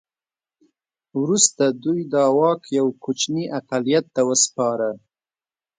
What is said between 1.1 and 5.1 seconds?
وروسته دوی دا واک یو کوچني اقلیت ته وسپاره.